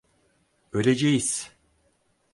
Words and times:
Öleceğiz! 0.71 1.51